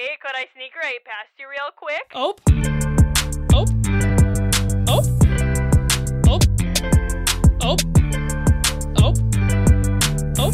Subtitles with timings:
[0.00, 2.10] Hey, could I sneak right past you real quick?
[2.14, 2.34] Oh.
[3.52, 3.66] Oh.
[4.88, 5.02] Oh.
[6.26, 6.38] Oh.
[7.60, 7.76] Oh.
[8.96, 9.12] Oh.
[10.38, 10.52] Oh.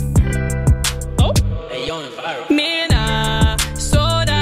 [1.21, 1.33] Oh.
[1.69, 2.51] Hey, yo, environment.
[2.51, 4.41] Minnesota.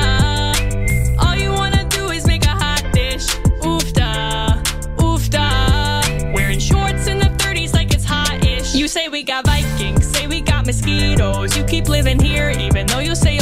[1.21, 3.27] All you wanna do is make a hot dish.
[3.61, 4.63] Oofda.
[4.97, 6.33] Oofda.
[6.33, 8.75] Wearing shorts in the 30s like it's hot-ish.
[8.75, 11.55] You say we got Vikings, say we got mosquitoes.
[11.59, 13.34] You keep living here even though you say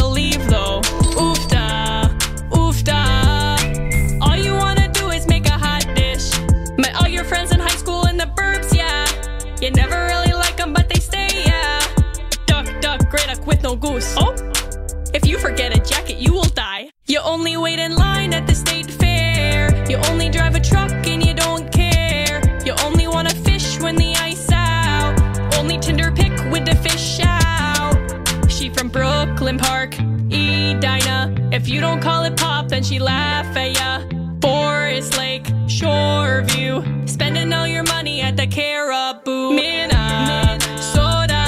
[32.92, 34.00] she laugh at ya.
[34.42, 35.44] Forest Lake,
[35.76, 37.08] Shoreview.
[37.08, 39.52] Spending all your money at the Caribou.
[39.54, 41.42] Minnesota.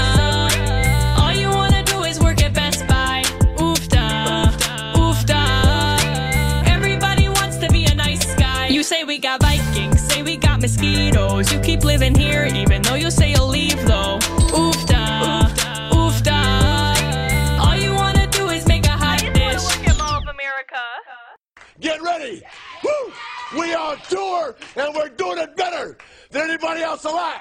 [1.20, 3.22] All you wanna do is work at Best Buy.
[3.58, 4.06] Oofda,
[4.96, 5.42] oofda.
[6.66, 8.68] Everybody wants to be a nice guy.
[8.68, 11.52] You say we got Vikings, say we got mosquitoes.
[11.52, 14.18] You keep living here, even though you say you'll leave though.
[14.60, 14.93] Oofda,
[22.04, 22.42] ready!
[22.84, 23.12] Woo!
[23.58, 25.96] We are on tour, and we're doing it better
[26.30, 27.40] than anybody else alive!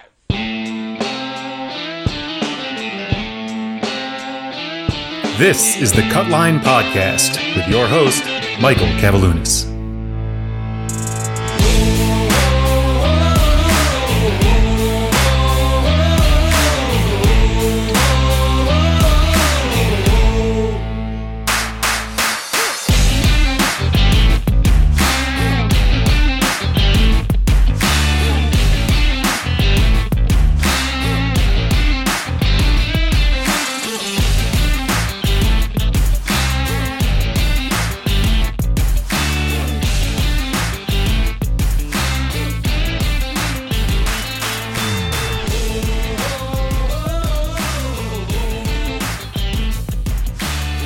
[5.37, 8.23] This is the Cutline Podcast with your host,
[8.61, 9.72] Michael Kavaliunas.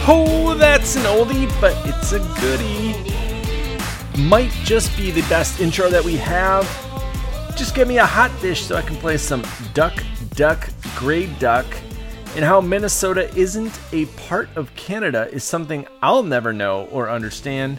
[0.09, 2.95] Oh, that's an oldie, but it's a goodie.
[4.23, 6.63] Might just be the best intro that we have.
[7.57, 11.65] Just give me a hot dish so I can play some Duck, Duck, Grey Duck.
[12.37, 17.77] And how Minnesota isn't a part of Canada is something I'll never know or understand.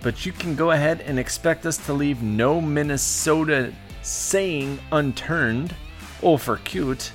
[0.00, 5.74] But you can go ahead and expect us to leave no Minnesota saying unturned.
[6.22, 7.12] Oh, for cute.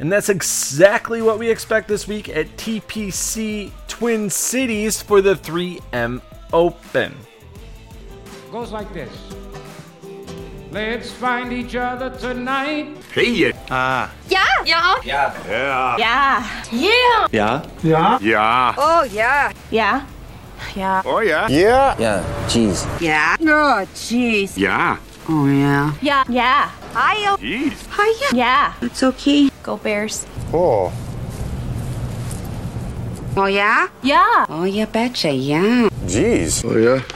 [0.00, 6.22] And that's exactly what we expect this week at TPC Twin Cities for the 3M
[6.52, 7.14] Open.
[8.52, 9.10] goes like this.
[10.70, 12.88] Let's find each other tonight.
[13.12, 13.52] Hey!
[13.70, 14.12] Ah.
[14.28, 14.44] Yeah.
[14.64, 14.94] Yeah.
[15.04, 15.34] Yeah.
[15.46, 15.96] Yeah.
[15.98, 16.62] Yeah.
[16.70, 17.26] Yeah!
[17.32, 17.66] Yeah.
[17.82, 18.18] Yeah.
[18.20, 18.74] Yeah!
[18.76, 19.52] Oh, yeah.
[19.70, 20.06] Yeah.
[20.76, 21.02] Yeah.
[21.04, 21.48] Oh, yeah!
[21.48, 21.96] Yeah.
[21.98, 22.46] Yeah.
[22.46, 23.00] Jeez.
[23.00, 23.36] Yeah.
[23.40, 24.56] Oh, jeez.
[24.56, 24.98] Yeah!
[25.28, 25.92] Oh, yeah.
[26.02, 26.24] Yeah.
[26.28, 26.70] Yeah.
[26.98, 27.36] Hi.
[27.38, 27.78] Jeez!
[27.94, 28.10] Hi.
[28.34, 28.74] Yeah.
[28.82, 29.50] It's okay.
[29.62, 30.26] Go Bears.
[30.52, 30.90] Oh.
[33.36, 33.86] Oh, yeah?
[34.02, 34.46] Yeah.
[34.48, 35.88] Oh, yeah, betcha, yeah.
[36.10, 36.64] Jeez!
[36.66, 37.06] Oh, yeah?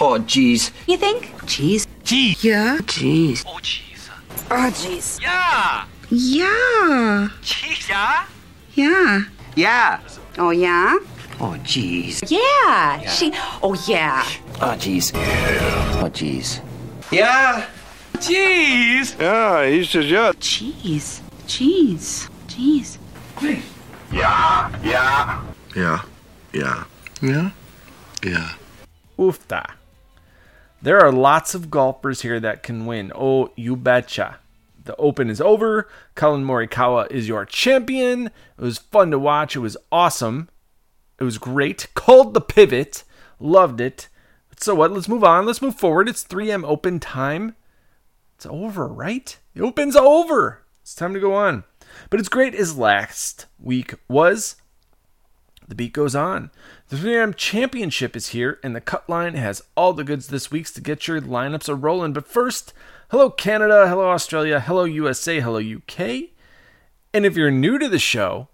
[0.00, 0.72] Oh, jeez.
[0.88, 1.30] You think?
[1.46, 1.86] Jeez.
[2.02, 2.42] Jeez.
[2.42, 2.78] Yeah.
[2.82, 3.44] Jeez.
[3.46, 4.10] Oh, jeez.
[4.50, 5.22] Oh, jeez.
[5.22, 5.86] Yeah.
[6.10, 7.28] Yeah.
[7.40, 7.88] Jeez.
[7.88, 8.26] Yeah.
[8.74, 9.20] Yeah.
[9.54, 10.00] Yeah.
[10.38, 10.98] Oh, yeah?
[11.38, 12.18] Oh, jeez.
[12.26, 12.98] Yeah.
[13.06, 13.30] She.
[13.62, 14.26] Oh, yeah.
[14.60, 15.14] Oh, jeez.
[15.14, 16.60] Oh, jeez.
[17.12, 17.64] Yeah.
[18.22, 19.18] Jeez.
[19.18, 20.30] Yeah, he says yeah.
[20.38, 21.20] Jeez.
[21.46, 22.30] Jeez.
[22.46, 22.98] Jeez.
[24.12, 24.80] Yeah!
[24.84, 25.42] Yeah!
[25.74, 26.02] Yeah.
[26.52, 26.84] Yeah.
[27.20, 27.50] Yeah?
[28.22, 28.52] Yeah.
[29.18, 29.72] Oofta.
[30.80, 33.10] There are lots of golfers here that can win.
[33.12, 34.38] Oh, you betcha.
[34.84, 35.88] The Open is over.
[36.14, 38.26] Collin Morikawa is your champion.
[38.26, 39.56] It was fun to watch.
[39.56, 40.48] It was awesome.
[41.18, 41.88] It was great.
[41.94, 43.02] Called the pivot.
[43.40, 44.08] Loved it.
[44.60, 44.92] So what?
[44.92, 45.44] Let's move on.
[45.44, 46.08] Let's move forward.
[46.08, 47.56] It's 3M Open time.
[48.42, 49.38] It's over, right?
[49.54, 50.64] The Open's over.
[50.80, 51.62] It's time to go on.
[52.10, 54.56] But it's great as last week was.
[55.68, 56.50] The beat goes on.
[56.88, 60.66] The 3M Championship is here, and the cut line has all the goods this week
[60.74, 62.14] to get your lineups a rolling.
[62.14, 62.72] But first,
[63.12, 66.30] hello Canada, hello Australia, hello USA, hello UK.
[67.14, 68.48] And if you're new to the show,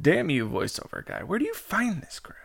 [0.00, 1.22] Damn you, voiceover guy.
[1.22, 2.36] Where do you find this crap?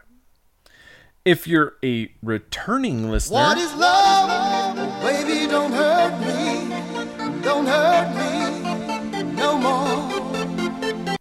[1.26, 5.02] If you're a returning listener, What is love?
[5.02, 7.42] Baby, don't hurt me.
[7.42, 11.14] Don't hurt me no more.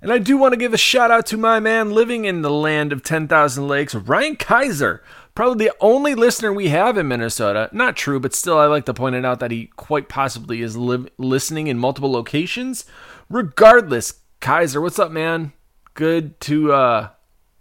[0.00, 2.50] And I do want to give a shout out to my man living in the
[2.50, 5.02] land of 10,000 lakes, Ryan Kaiser.
[5.34, 7.68] Probably the only listener we have in Minnesota.
[7.72, 10.76] Not true, but still, I like to point it out that he quite possibly is
[10.76, 12.84] li- listening in multiple locations.
[13.30, 15.52] Regardless, Kaiser, what's up, man?
[15.94, 17.10] Good to, uh,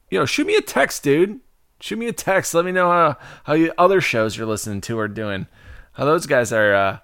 [0.09, 1.39] you know, shoot me a text, dude.
[1.79, 2.55] Shoot me a text.
[2.55, 5.45] Let me know how, how you, other shows you're listening to are doing.
[5.91, 6.97] How those guys are, uh,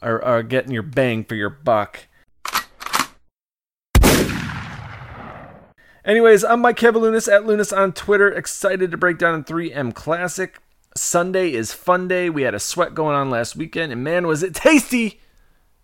[0.00, 2.06] are, are getting your bang for your buck.
[6.06, 8.32] Anyways, I'm Mike Kavaliunas at Lunas on Twitter.
[8.32, 10.58] Excited to break down a 3M Classic.
[10.96, 12.30] Sunday is fun day.
[12.30, 15.20] We had a sweat going on last weekend, and man, was it tasty!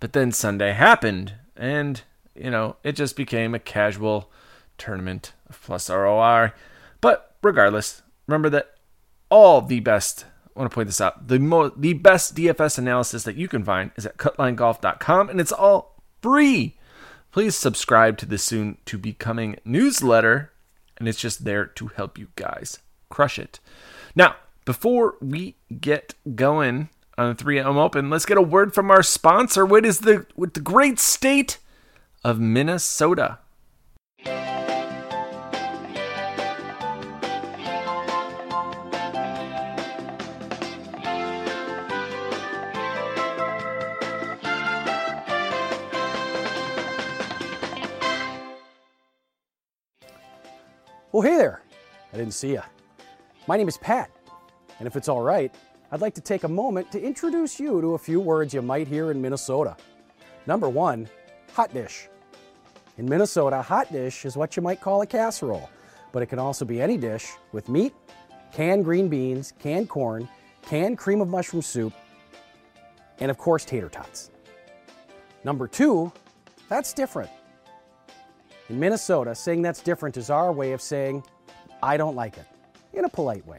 [0.00, 2.00] But then Sunday happened, and,
[2.34, 4.30] you know, it just became a casual
[4.78, 6.54] tournament of plus ROR.
[7.00, 8.74] But regardless, remember that
[9.28, 13.24] all the best, I want to point this out, the, mo- the best DFS analysis
[13.24, 16.76] that you can find is at cutlinegolf.com, and it's all free.
[17.32, 20.52] Please subscribe to the soon to becoming newsletter
[20.96, 22.78] and it's just there to help you guys
[23.08, 23.60] crush it.
[24.14, 26.88] Now before we get going
[27.18, 29.66] on the 3m open let's get a word from our sponsor.
[29.66, 31.58] What is the with the great state
[32.24, 33.38] of minnesota
[51.14, 51.62] Well, hey there.
[52.12, 52.62] I didn't see you.
[53.46, 54.10] My name is Pat,
[54.80, 55.54] and if it's all right,
[55.92, 58.88] I'd like to take a moment to introduce you to a few words you might
[58.88, 59.76] hear in Minnesota.
[60.48, 61.08] Number one,
[61.52, 62.08] hot dish.
[62.96, 65.68] In Minnesota, a hot dish is what you might call a casserole,
[66.12, 67.92] but it can also be any dish with meat,
[68.52, 70.28] canned green beans, canned corn,
[70.62, 71.92] canned cream of mushroom soup,
[73.18, 74.30] and of course, tater tots.
[75.42, 76.12] Number two,
[76.68, 77.30] that's different.
[78.68, 81.24] In Minnesota, saying that's different is our way of saying,
[81.82, 82.46] I don't like it,
[82.92, 83.58] in a polite way.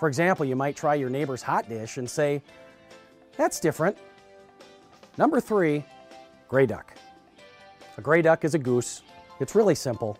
[0.00, 2.42] For example, you might try your neighbor's hot dish and say,
[3.36, 3.96] That's different.
[5.16, 5.84] Number three,
[6.48, 6.92] gray duck.
[7.98, 9.02] A gray duck is a goose.
[9.38, 10.18] It's really simple.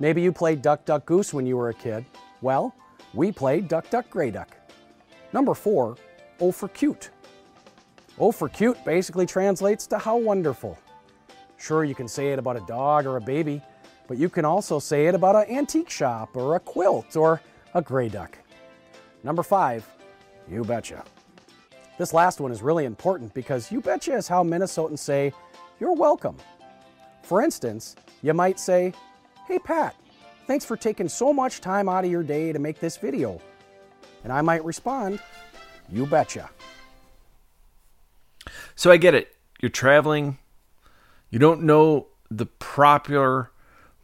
[0.00, 2.04] Maybe you played duck, duck, goose when you were a kid.
[2.42, 2.74] Well,
[3.14, 4.54] we played duck, duck, gray duck.
[5.32, 5.96] Number four,
[6.40, 7.10] O for cute.
[8.18, 10.78] O for cute basically translates to how wonderful.
[11.56, 13.62] Sure, you can say it about a dog or a baby,
[14.08, 17.40] but you can also say it about an antique shop or a quilt or
[17.72, 18.36] a gray duck.
[19.24, 19.88] Number five,
[20.50, 21.02] you betcha.
[21.98, 25.32] This last one is really important because you betcha is how Minnesotans say,
[25.80, 26.36] you're welcome.
[27.26, 28.92] For instance, you might say,
[29.48, 29.96] hey Pat,
[30.46, 33.40] thanks for taking so much time out of your day to make this video.
[34.22, 35.18] And I might respond,
[35.90, 36.48] you betcha.
[38.76, 39.34] So I get it.
[39.60, 40.38] You're traveling.
[41.28, 43.50] You don't know the proper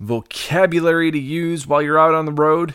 [0.00, 2.74] vocabulary to use while you're out on the road.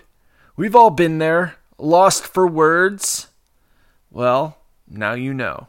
[0.56, 3.28] We've all been there, lost for words.
[4.10, 5.68] Well, now you know.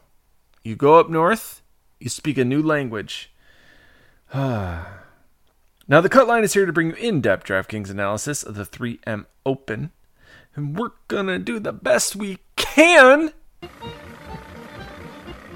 [0.63, 1.61] You go up north,
[1.99, 3.33] you speak a new language.
[4.33, 4.85] now,
[5.87, 9.25] the cut line is here to bring you in depth DraftKings analysis of the 3M
[9.43, 9.91] Open.
[10.55, 13.33] And we're going to do the best we can.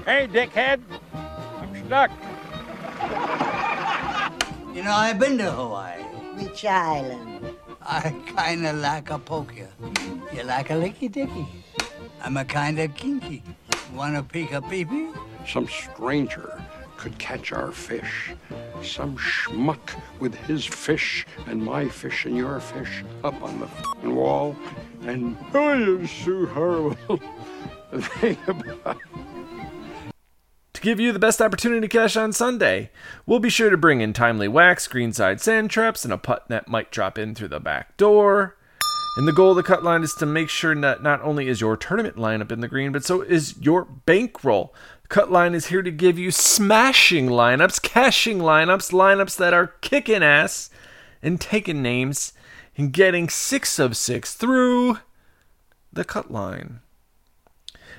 [0.04, 0.80] Hey, dickhead.
[1.14, 2.10] I'm stuck.
[4.74, 6.02] You know, I've been to Hawaii.
[6.34, 7.54] Which island?
[7.80, 9.68] I kinda like a poke you.
[10.34, 11.46] You like a licky dicky.
[12.20, 13.44] I'm a kinda kinky.
[13.94, 15.16] Wanna peek a peepee?
[15.46, 16.60] Some stranger
[17.04, 18.32] could catch our fish.
[18.82, 23.68] Some schmuck with his fish and my fish and your fish up on
[24.02, 24.56] the wall.
[25.02, 27.20] And oh, it's so horrible.
[30.72, 32.90] To give you the best opportunity to cash on Sunday,
[33.26, 36.68] we'll be sure to bring in timely whacks, greenside sand traps, and a putt that
[36.68, 38.56] might drop in through the back door.
[39.18, 41.60] And the goal of the cut line is to make sure that not only is
[41.60, 44.74] your tournament lineup in the green, but so is your bankroll.
[45.14, 49.68] The cut line is here to give you smashing lineups, cashing lineups, lineups that are
[49.80, 50.70] kicking ass
[51.22, 52.32] and taking names
[52.76, 54.98] and getting six of six through
[55.92, 56.80] the cut line.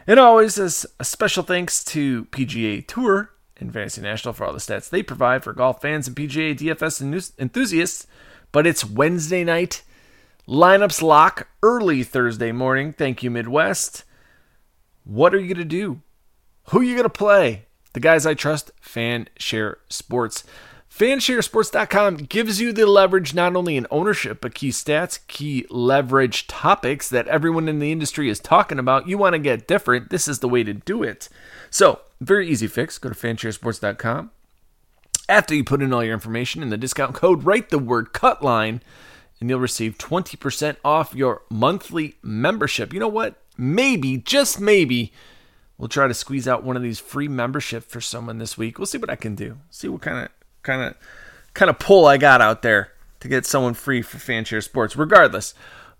[0.05, 3.31] And always as a special thanks to PGA Tour
[3.61, 7.31] and Fantasy National for all the stats they provide for golf fans and PGA DFS
[7.39, 8.07] enthusiasts.
[8.51, 9.83] But it's Wednesday night.
[10.49, 12.91] Lineups lock early Thursday morning.
[12.91, 14.03] Thank you, Midwest.
[15.05, 16.01] What are you going to do?
[16.69, 17.65] Who you to play?
[17.93, 20.43] The guys I trust, Fan Share Sports.
[20.89, 27.09] Fansharesports.com gives you the leverage not only in ownership, but key stats, key leverage topics
[27.09, 29.07] that everyone in the industry is talking about.
[29.07, 31.29] You want to get different, this is the way to do it.
[31.69, 32.97] So, very easy fix.
[32.97, 34.31] Go to fansharesports.com.
[35.27, 38.79] After you put in all your information in the discount code, write the word cutline,
[39.39, 42.93] and you'll receive 20% off your monthly membership.
[42.93, 43.35] You know what?
[43.57, 45.11] Maybe, just maybe,
[45.77, 48.77] we'll try to squeeze out one of these free memberships for someone this week.
[48.77, 49.57] We'll see what I can do.
[49.69, 50.31] See what kind of
[50.63, 50.95] kind of
[51.53, 54.95] kind of pull I got out there to get someone free for Fanshare Sports.
[54.95, 55.53] Regardless,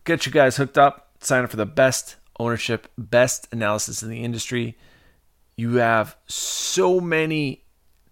[0.04, 1.10] get you guys hooked up.
[1.20, 4.78] Sign up for the best ownership, best analysis in the industry.
[5.56, 7.64] You have so many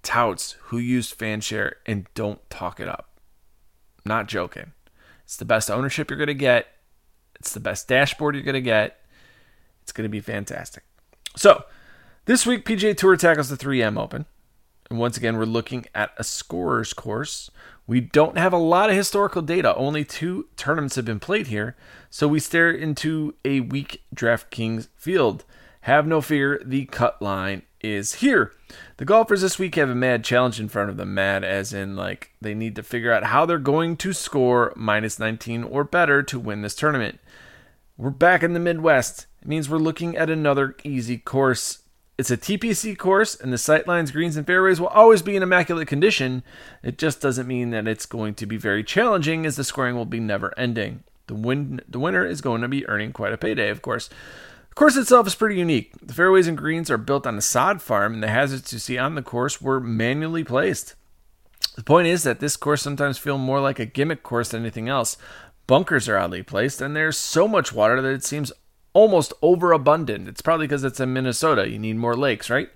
[0.01, 3.20] touts who use Fanshare and don't talk it up.
[4.05, 4.72] Not joking.
[5.25, 6.67] It's the best ownership you're going to get.
[7.36, 9.00] It's the best dashboard you're going to get.
[9.82, 10.84] It's going to be fantastic.
[11.36, 11.63] So,
[12.25, 14.25] this week, PGA Tour tackles the 3M Open.
[14.90, 17.50] And once again, we're looking at a scorer's course.
[17.88, 19.75] We don't have a lot of historical data.
[19.75, 21.75] Only two tournaments have been played here.
[22.10, 25.44] So we stare into a weak DraftKings field.
[25.82, 28.54] Have no fear, the cut line is here.
[28.98, 31.13] The golfers this week have a mad challenge in front of them.
[31.13, 35.20] Mad as in, like, they need to figure out how they're going to score minus
[35.20, 37.20] 19 or better to win this tournament.
[37.98, 39.25] We're back in the Midwest.
[39.43, 41.79] It means we're looking at another easy course.
[42.17, 45.89] It's a TPC course, and the sightlines, greens, and fairways will always be in immaculate
[45.89, 46.43] condition.
[46.81, 50.05] It just doesn't mean that it's going to be very challenging, as the scoring will
[50.05, 51.03] be never ending.
[51.27, 54.07] The win, the winner is going to be earning quite a payday, of course.
[54.69, 55.91] The course itself is pretty unique.
[56.01, 58.97] The fairways and greens are built on a sod farm, and the hazards you see
[58.97, 60.95] on the course were manually placed.
[61.75, 64.88] The point is that this course sometimes feels more like a gimmick course than anything
[64.88, 65.17] else.
[65.67, 68.53] Bunkers are oddly placed, and there's so much water that it seems
[68.93, 70.27] almost overabundant.
[70.27, 71.69] It's probably because it's in Minnesota.
[71.69, 72.69] You need more lakes, right?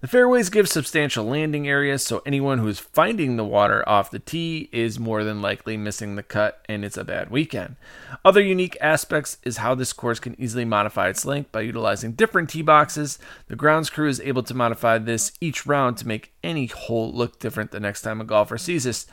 [0.00, 4.70] The fairways give substantial landing areas, so anyone who's finding the water off the tee
[4.72, 7.76] is more than likely missing the cut, and it's a bad weekend.
[8.24, 12.48] Other unique aspects is how this course can easily modify its length by utilizing different
[12.48, 13.18] tee boxes.
[13.48, 17.38] The grounds crew is able to modify this each round to make any hole look
[17.38, 19.06] different the next time a golfer sees this.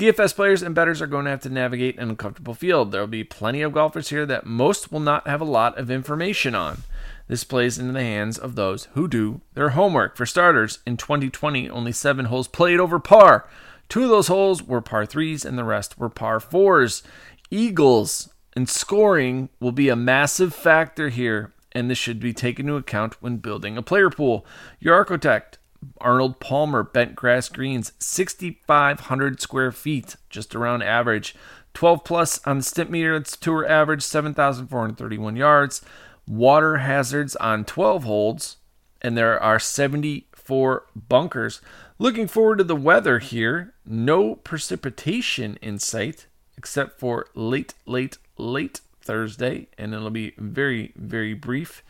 [0.00, 2.90] DFS players and bettors are going to have to navigate an uncomfortable field.
[2.90, 5.90] There will be plenty of golfers here that most will not have a lot of
[5.90, 6.84] information on.
[7.28, 10.16] This plays into the hands of those who do their homework.
[10.16, 13.46] For starters, in 2020, only seven holes played over par.
[13.90, 17.02] Two of those holes were par threes, and the rest were par fours.
[17.50, 22.78] Eagles and scoring will be a massive factor here, and this should be taken into
[22.78, 24.46] account when building a player pool.
[24.78, 25.58] Your architect,
[26.00, 31.34] Arnold Palmer, bent grass greens, 6,500 square feet, just around average.
[31.74, 35.82] 12 plus on the Stimpmeter, it's tour average, 7,431 yards
[36.30, 38.56] water hazards on 12 holds,
[39.02, 41.60] and there are 74 bunkers.
[41.98, 43.74] Looking forward to the weather here.
[43.84, 51.34] No precipitation in sight except for late, late, late Thursday, and it'll be very, very
[51.34, 51.82] brief,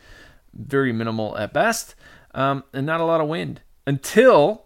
[0.53, 1.93] very minimal at best,
[2.33, 4.65] um, and not a lot of wind until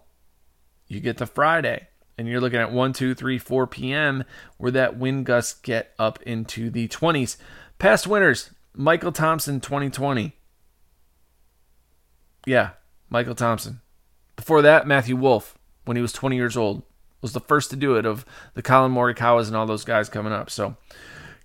[0.88, 1.88] you get to Friday.
[2.18, 4.24] And you're looking at 1, 2, 3, 4 p.m.,
[4.56, 7.36] where that wind gusts get up into the 20s.
[7.78, 10.32] Past winners Michael Thompson 2020.
[12.46, 12.70] Yeah,
[13.10, 13.80] Michael Thompson.
[14.34, 16.82] Before that, Matthew Wolff, when he was 20 years old,
[17.20, 20.32] was the first to do it of the Collin Morikawas and all those guys coming
[20.32, 20.48] up.
[20.48, 20.76] So,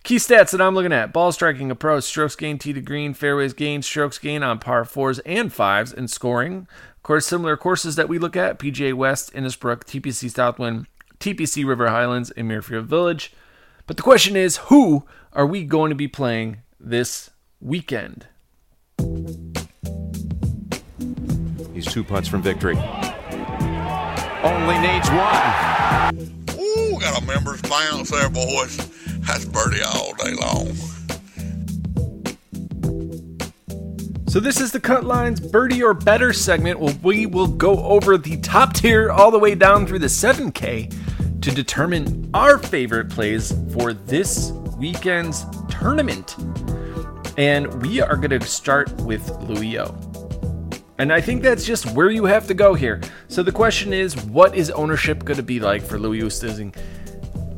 [0.03, 3.53] key stats that I'm looking at ball striking approach, strokes gained tee to green, fairways
[3.53, 6.67] gained, strokes gained on par fours and fives, and scoring.
[6.95, 10.85] Of course, similar courses that we look at PGA West, Innisbrook, TPC Southwind,
[11.19, 13.33] TPC River Highlands, and Muirfield Village.
[13.87, 17.29] But the question is, who are we going to be playing this
[17.61, 18.27] weekend.
[21.73, 22.75] He's two putts from victory.
[24.43, 26.33] Only needs one.
[26.59, 28.77] Ooh, got a members bounce there, boys.
[29.21, 30.75] That's birdie all day long.
[34.27, 38.17] So this is the Cut Lines Birdie or Better segment where we will go over
[38.17, 43.53] the top tier all the way down through the 7K to determine our favorite plays
[43.73, 46.37] for this weekend's tournament.
[47.37, 49.97] And we are going to start with Louis O.
[50.97, 53.01] And I think that's just where you have to go here.
[53.27, 56.73] So the question is, what is ownership going to be like for Louis Oosthuizen?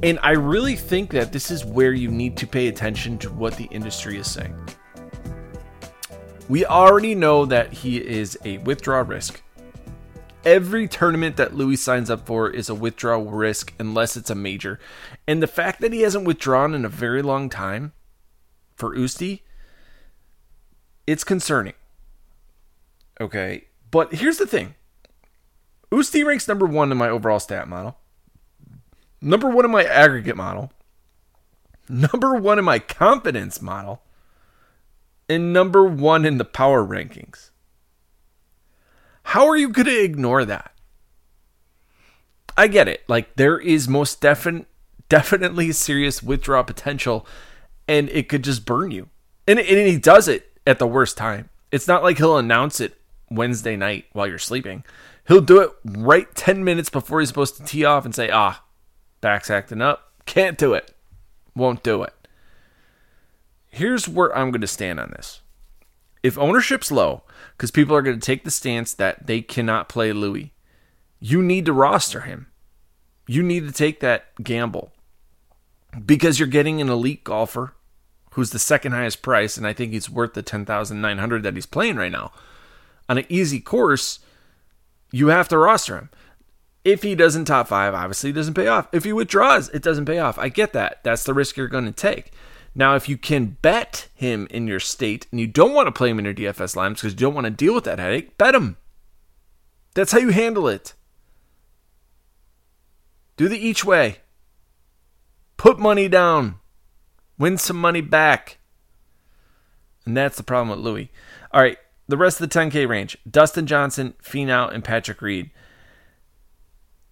[0.03, 3.55] And I really think that this is where you need to pay attention to what
[3.55, 4.53] the industry is saying.
[6.50, 9.41] We already know that he is a withdrawal risk.
[10.43, 14.77] Every tournament that Louis signs up for is a withdrawal risk unless it's a major.
[15.25, 17.93] And the fact that he hasn't withdrawn in a very long time
[18.75, 19.39] for Usti
[21.07, 21.74] it's concerning.
[23.22, 23.65] Okay.
[23.89, 24.75] But here's the thing
[25.91, 27.98] Usti ranks number one in my overall stat model.
[29.23, 30.71] Number one in my aggregate model,
[31.89, 34.01] number one in my confidence model,
[35.29, 37.49] and number one in the power rankings.
[39.23, 40.73] How are you going to ignore that?
[42.57, 43.03] I get it.
[43.07, 44.67] Like there is most definite,
[45.09, 47.25] definitely serious withdrawal potential,
[47.87, 49.09] and it could just burn you.
[49.47, 51.49] And, and he does it at the worst time.
[51.71, 52.97] It's not like he'll announce it
[53.31, 54.83] Wednesday night while you're sleeping.
[55.27, 58.63] He'll do it right 10 minutes before he's supposed to tee off and say, ah,
[59.23, 60.11] back's acting up.
[60.25, 60.93] Can't do it.
[61.55, 62.13] Won't do it.
[63.69, 65.39] Here's where I'm going to stand on this.
[66.21, 67.23] If ownership's low,
[67.55, 70.53] because people are going to take the stance that they cannot play Louis,
[71.21, 72.47] you need to roster him.
[73.25, 74.91] You need to take that gamble
[76.05, 77.73] because you're getting an elite golfer
[78.33, 81.43] who's the second highest price, and I think he's worth the ten thousand nine hundred
[81.43, 82.33] that he's playing right now.
[83.07, 84.19] On an easy course,
[85.11, 86.09] you have to roster him.
[86.83, 88.87] If he doesn't top five, obviously it doesn't pay off.
[88.91, 90.37] If he withdraws, it doesn't pay off.
[90.37, 91.03] I get that.
[91.03, 92.31] That's the risk you're going to take.
[92.75, 96.09] Now, if you can bet him in your state and you don't want to play
[96.09, 98.55] him in your DFS lines because you don't want to deal with that headache, bet
[98.55, 98.77] him.
[99.93, 100.93] That's how you handle it.
[103.37, 104.17] Do the each way.
[105.57, 106.55] Put money down.
[107.37, 108.57] Win some money back.
[110.05, 111.11] And that's the problem with Louis.
[111.51, 115.51] All right, the rest of the 10K range Dustin Johnson, Finau, and Patrick Reed.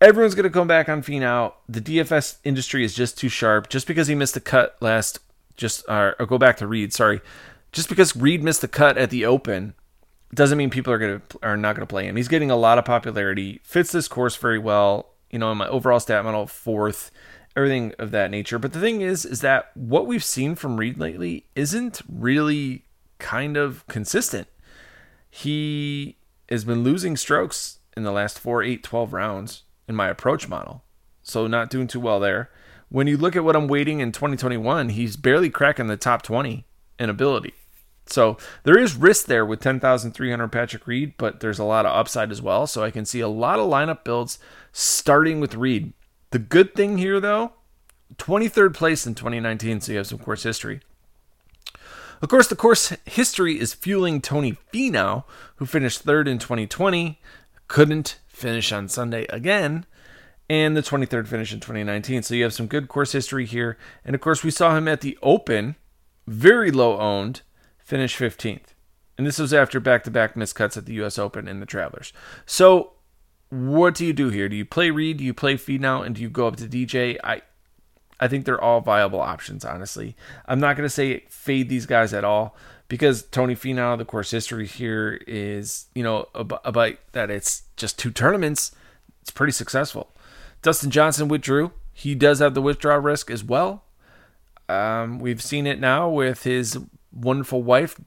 [0.01, 1.53] Everyone's going to come back on Finau.
[1.69, 3.69] The DFS industry is just too sharp.
[3.69, 5.19] Just because he missed the cut last,
[5.55, 6.91] just or, or go back to Reed.
[6.91, 7.21] Sorry,
[7.71, 9.75] just because Reed missed the cut at the Open
[10.33, 12.15] doesn't mean people are going to are not going to play him.
[12.15, 13.61] He's getting a lot of popularity.
[13.63, 15.13] Fits this course very well.
[15.29, 17.11] You know, in my overall stat model, fourth,
[17.55, 18.57] everything of that nature.
[18.57, 22.85] But the thing is, is that what we've seen from Reed lately isn't really
[23.19, 24.47] kind of consistent.
[25.29, 26.17] He
[26.49, 30.83] has been losing strokes in the last 4, 8, 12 rounds in my approach model.
[31.21, 32.49] So not doing too well there.
[32.89, 36.65] When you look at what I'm waiting in 2021, he's barely cracking the top 20
[36.97, 37.53] in ability.
[38.07, 42.31] So there is risk there with 10,300 Patrick Reed, but there's a lot of upside
[42.31, 42.67] as well.
[42.67, 44.39] So I can see a lot of lineup builds
[44.71, 45.93] starting with Reed.
[46.31, 47.53] The good thing here, though,
[48.15, 50.81] 23rd place in 2019, so you have some course history.
[52.21, 55.23] Of course, the course history is fueling Tony Finau,
[55.55, 57.19] who finished third in 2020,
[57.67, 59.85] couldn't finish on Sunday again,
[60.49, 62.23] and the 23rd finish in 2019.
[62.23, 63.77] So you have some good course history here.
[64.03, 65.75] And of course, we saw him at the Open,
[66.27, 67.41] very low owned,
[67.79, 68.73] finish 15th.
[69.17, 72.11] And this was after back to back miscuts at the US Open and the Travelers.
[72.45, 72.93] So
[73.49, 74.49] what do you do here?
[74.49, 75.17] Do you play Reed?
[75.17, 76.05] Do you play Finau?
[76.05, 77.17] And do you go up to DJ?
[77.23, 77.43] I
[78.19, 80.15] I think they're all viable options, honestly.
[80.45, 82.55] I'm not going to say fade these guys at all
[82.91, 88.11] because Tony Finau, the course history here is, you know, about, that it's just two
[88.11, 88.75] tournaments.
[89.21, 90.13] It's pretty successful.
[90.61, 91.71] Dustin Johnson withdrew.
[91.93, 93.85] He does have the withdrawal risk as well.
[94.67, 96.79] Um, we've seen it now with his
[97.13, 97.97] wonderful wife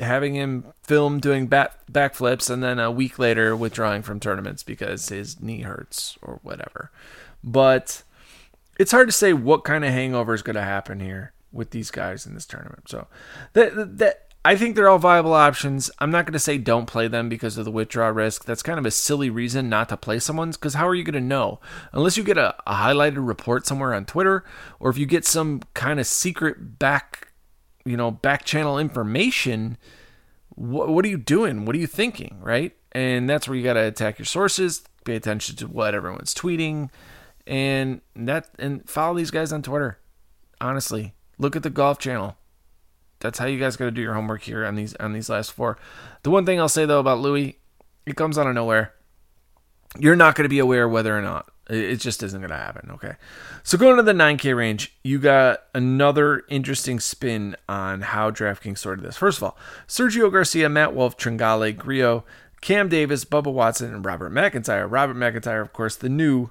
[0.00, 5.10] having him film doing back backflips and then a week later withdrawing from tournaments because
[5.10, 6.90] his knee hurts or whatever.
[7.44, 8.02] But
[8.80, 11.90] it's hard to say what kind of hangover is going to happen here with these
[11.90, 12.88] guys in this tournament.
[12.88, 13.06] So
[13.52, 15.90] that that I think they're all viable options.
[16.00, 18.44] I'm not going to say don't play them because of the withdrawal risk.
[18.44, 21.14] That's kind of a silly reason not to play someone's because how are you going
[21.14, 21.60] to know?
[21.92, 24.44] Unless you get a, a highlighted report somewhere on Twitter
[24.80, 27.32] or if you get some kind of secret back
[27.84, 29.76] you know, back channel information,
[30.50, 31.64] what, what are you doing?
[31.64, 32.38] What are you thinking?
[32.40, 32.76] Right.
[32.92, 36.90] And that's where you got to attack your sources, pay attention to what everyone's tweeting,
[37.46, 39.98] and that, and follow these guys on Twitter.
[40.60, 42.36] Honestly, look at the golf channel.
[43.20, 45.52] That's how you guys got to do your homework here on these on these last
[45.52, 45.76] four.
[46.22, 47.58] The one thing I'll say though about Louis,
[48.06, 48.94] it comes out of nowhere.
[49.98, 52.90] You're not going to be aware whether or not it just isn't going to happen.
[52.92, 53.14] Okay.
[53.62, 59.04] So going to the 9K range, you got another interesting spin on how DraftKings sorted
[59.04, 59.16] this.
[59.16, 62.24] First of all, Sergio Garcia, Matt Wolff, Tringale, Grillo,
[62.62, 64.88] Cam Davis, Bubba Watson, and Robert MacIntyre.
[64.88, 66.50] Robert MacIntyre, of course, the new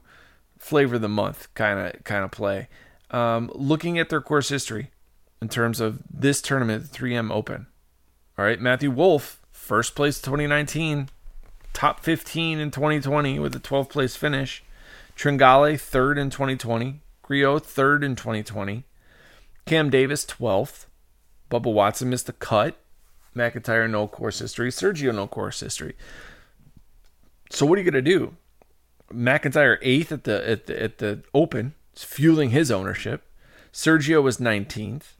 [0.58, 2.70] flavor of the month kind of kind of play.
[3.12, 4.90] Um, looking at their course history
[5.42, 7.68] in terms of this tournament, the 3M Open.
[8.38, 11.10] All right, Matthew Wolff, first place 2019,
[11.74, 14.64] top 15 in 2020 with a 12th place finish.
[15.16, 17.02] Tringale, third in 2020.
[17.22, 18.86] Grillo, third in 2020.
[19.66, 20.86] Cam Davis, 12th.
[21.50, 22.78] Bubba Watson missed the cut.
[23.34, 24.70] MacIntyre, no course history.
[24.70, 25.96] Sergio, no course history.
[27.50, 28.36] So what are you going to do?
[29.12, 33.24] MacIntyre, eighth at the, at the, at the Open, is fueling his ownership.
[33.74, 35.14] Sergio was 19th.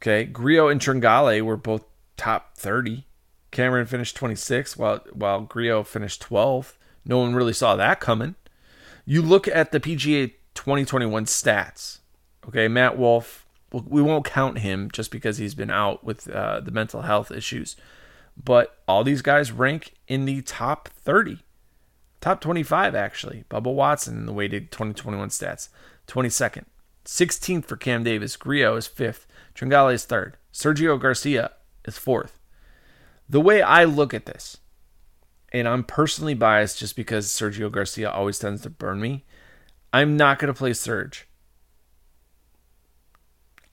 [0.00, 0.24] Okay.
[0.24, 1.84] Grillo and Tringale were both
[2.16, 3.06] top 30.
[3.50, 6.74] Cameron finished 26th while while Grillo finished 12th.
[7.04, 8.36] No one really saw that coming.
[9.04, 11.98] You look at the PGA 2021 stats.
[12.46, 16.70] Okay, Matt Wolff, we won't count him just because he's been out with uh, the
[16.70, 17.76] mental health issues.
[18.42, 21.40] But all these guys rank in the top 30,
[22.20, 23.44] top 25, actually.
[23.50, 25.68] Bubba Watson in the weighted 2021 stats,
[26.06, 26.64] 22nd.
[27.04, 28.36] 16th for Cam Davis.
[28.36, 29.26] Grillo is 5th.
[29.54, 30.34] Tringale is 3rd.
[30.52, 31.52] Sergio Garcia
[31.84, 32.32] is 4th.
[33.28, 34.58] The way I look at this,
[35.52, 39.24] and I'm personally biased just because Sergio Garcia always tends to burn me,
[39.92, 41.26] I'm not going to play Serge.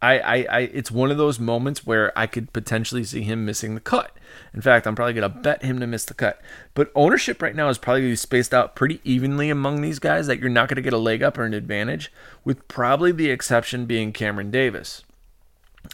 [0.01, 3.73] I, I, I, it's one of those moments where I could potentially see him missing
[3.73, 4.15] the cut.
[4.53, 6.39] In fact, I'm probably going to bet him to miss the cut.
[6.75, 10.49] But ownership right now is probably spaced out pretty evenly among these guys that you're
[10.49, 12.11] not going to get a leg up or an advantage,
[12.43, 15.03] with probably the exception being Cameron Davis.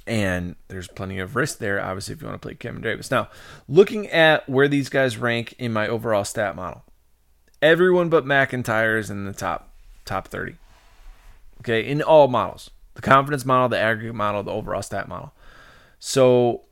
[0.06, 3.10] And there's plenty of risk there, obviously, if you want to play Cameron Davis.
[3.10, 3.30] Now,
[3.70, 6.84] looking at where these guys rank in my overall stat model,
[7.62, 9.70] everyone but MacIntyre is in the top
[10.04, 10.56] top 30.
[11.62, 15.34] Okay, in all models the confidence model, the aggregate model, the overall stat model.
[16.00, 16.64] So,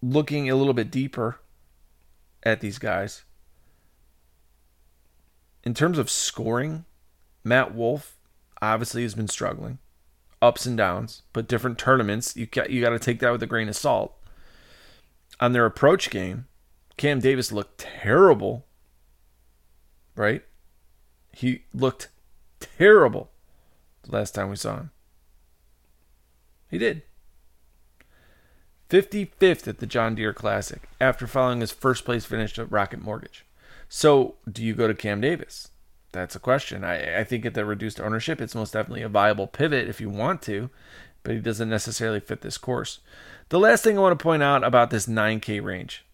[0.00, 1.40] looking a little bit deeper
[2.42, 3.24] at these guys,
[5.64, 6.84] in terms of scoring,
[7.44, 8.16] Matt Wolff
[8.60, 9.78] obviously has been struggling,
[10.40, 13.46] ups and downs, but different tournaments, you got, you got to take that with a
[13.46, 14.16] grain of salt.
[15.40, 16.46] On their approach game,
[16.96, 18.66] Cam Davis looked terrible,
[20.14, 20.42] right?
[21.32, 22.08] He looked
[22.60, 23.30] terrible
[24.02, 24.90] the last time we saw him.
[26.72, 27.02] He did.
[28.88, 33.44] 55th at the John Deere Classic after following his first place finish at Rocket Mortgage.
[33.90, 35.68] So, do you go to Cam Davis?
[36.12, 36.82] That's a question.
[36.82, 40.08] I, I think at the reduced ownership, it's most definitely a viable pivot if you
[40.08, 40.70] want to,
[41.22, 43.00] but he doesn't necessarily fit this course.
[43.50, 46.06] The last thing I want to point out about this 9K range.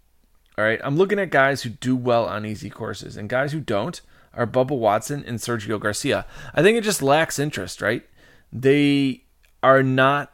[0.56, 3.60] All right, I'm looking at guys who do well on easy courses, and guys who
[3.60, 4.00] don't
[4.34, 6.26] are Bubba Watson and Sergio Garcia.
[6.52, 8.04] I think it just lacks interest, right?
[8.52, 9.22] They
[9.62, 10.32] are not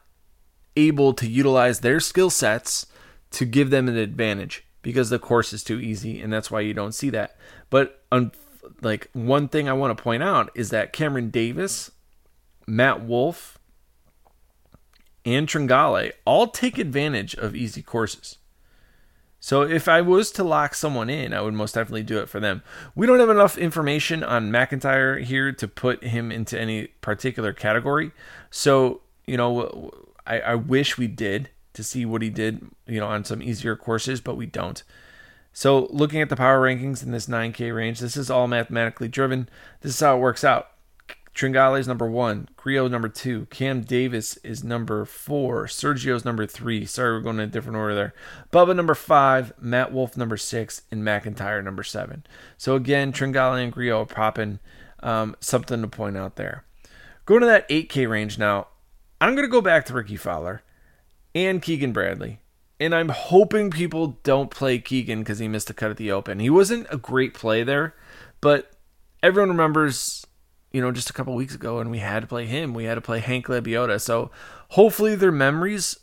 [0.77, 2.87] able to utilize their skill sets
[3.31, 6.75] to give them an advantage because the course is too easy and that's why you
[6.75, 7.37] don't see that.
[7.71, 8.33] But um,
[8.81, 11.91] like one thing I want to point out is that Cameron Davis,
[12.67, 13.59] Matt Wolff,
[15.25, 18.39] and Tringale all take advantage of easy courses.
[19.41, 22.41] So if I was to lock someone in, I would most definitely do it for
[22.41, 22.63] them.
[22.95, 28.13] We don't have enough information on MacIntyre here to put him into any particular category.
[28.51, 29.91] So, you know,
[30.27, 33.77] I, I wish we did to see what he did, you know, on some easier
[33.77, 34.83] courses, but we don't.
[35.53, 39.49] So looking at the power rankings in this 9K range, this is all mathematically driven.
[39.81, 40.69] This is how it works out.
[41.35, 46.87] Tringale is number one, Grillo number two, Cam Davis is number four, Sergio's number three.
[46.87, 48.15] Sorry, we're going in a different order there.
[48.53, 52.25] Bubba number five, Matt Wolff number six, and MacIntyre number seven.
[52.57, 54.61] So again, Tringale and Grillo are popping.
[55.01, 56.65] Um, something to point out there.
[57.27, 58.69] Going to that 8K range now,
[59.25, 60.63] I'm going to go back to Rickie Fowler
[61.35, 62.41] and Keegan Bradley.
[62.79, 66.41] And I'm hoping people don't play Keegan because he missed a cut at the Open.
[66.41, 67.95] He wasn't a great play there,
[68.43, 68.73] but
[69.23, 70.27] everyone remembers,
[70.73, 72.75] you know, just a couple weeks ago and we had to play him.
[72.75, 73.99] We had to play Hank Lebioda.
[73.99, 74.31] So
[74.69, 75.99] hopefully their memories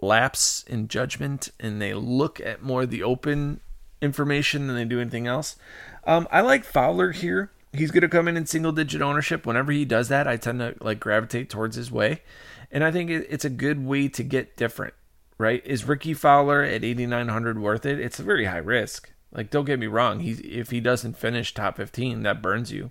[0.00, 3.60] lapse in judgment and they look at more the Open
[4.02, 5.54] information than they do anything else.
[6.02, 9.46] Um, I like Fowler here he's going to come in in single digit ownership.
[9.46, 12.22] Whenever he does that, I tend to like gravitate towards his way.
[12.70, 14.94] And I think it's a good way to get different,
[15.38, 15.64] right?
[15.66, 17.98] Is Rickie Fowler at 8,900 worth it?
[17.98, 19.10] It's a very high risk.
[19.32, 20.20] Like, don't get me wrong.
[20.20, 22.90] He, if he doesn't finish top 15, that burns you.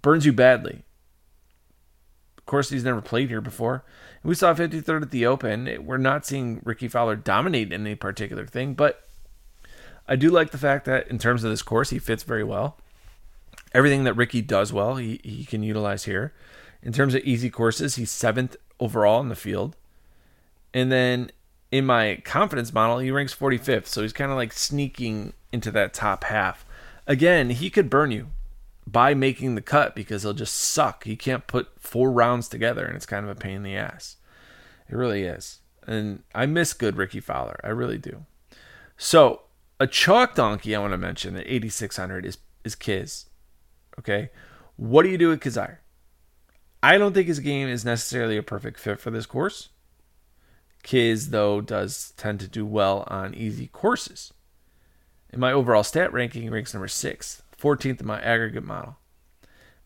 [0.00, 0.82] Burns you badly.
[2.38, 3.84] Of course, he's never played here before.
[4.22, 5.84] We saw 53rd at the Open.
[5.84, 9.06] We're not seeing Rickie Fowler dominate any particular thing, but
[10.06, 12.78] I do like the fact that in terms of this course, he fits very well
[13.74, 16.32] everything that Rickie does well, he, he can utilize here.
[16.82, 19.76] In terms of easy courses, he's seventh overall in the field.
[20.72, 21.30] And then
[21.70, 23.86] in my confidence model, he ranks 45th.
[23.86, 26.64] So he's kind of like sneaking into that top half.
[27.06, 28.28] Again, he could burn you
[28.86, 31.04] by making the cut because he'll just suck.
[31.04, 34.16] He can't put four rounds together, and it's kind of a pain in the ass.
[34.88, 35.60] It really is.
[35.86, 37.60] And I miss good Rickie Fowler.
[37.64, 38.24] I really do.
[38.96, 39.42] So,
[39.80, 43.26] a chalk donkey I want to mention at 8,600 is, is Kiz.
[43.98, 44.30] Okay.
[44.76, 45.78] What do you do with Kizzire?
[46.82, 49.70] I don't think his game is necessarily a perfect fit for this course.
[50.82, 54.34] Kiz, though, does tend to do well on easy courses.
[55.32, 58.98] In my overall stat ranking, he ranks number six, 14th in my aggregate model.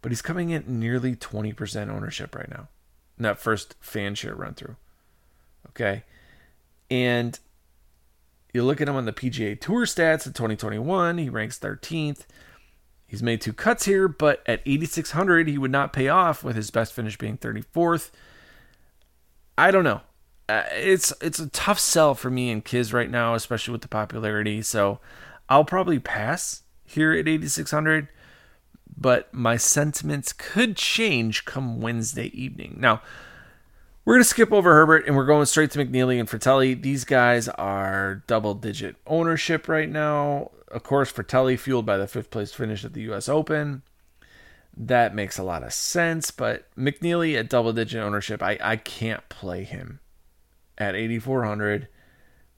[0.03, 2.69] But he's coming in nearly 20% ownership right now
[3.17, 4.77] in that first fan share run through.
[5.69, 6.05] Okay.
[6.91, 7.39] And
[8.53, 12.25] you look at him on the PGA Tour stats in 2021, he ranks 13th
[13.09, 16.71] He's made two cuts here, but at 8,600, he would not pay off with his
[16.71, 18.11] best finish being 34th.
[19.57, 20.03] I don't know.
[20.47, 23.89] Uh, it's it's a tough sell for me and Kiz right now, especially with the
[23.89, 24.63] popularity.
[24.63, 25.01] So
[25.49, 28.09] I'll probably pass here at 8,600,
[28.95, 32.77] but my sentiments could change come Wednesday evening.
[32.79, 33.03] Now,
[34.09, 36.81] we're going to skip over Herbert and we're going straight to McNealy and Frittelli.
[36.81, 42.31] These guys are double digit ownership right now of course, Frittelli fueled by the fifth
[42.31, 43.29] place finish at the U.S.
[43.29, 43.83] Open.
[44.77, 49.29] That makes a lot of sense, but McNealy at double digit ownership, I, I can't
[49.29, 50.01] play him
[50.77, 51.89] at 8,400